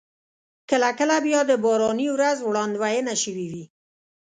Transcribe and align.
کله 0.69 0.89
کله 0.99 1.15
بیا 1.25 1.41
د 1.49 1.51
باراني 1.63 2.07
ورځ 2.15 2.37
وړاندوينه 2.43 3.13
شوې 3.23 3.45
وي. 3.51 3.65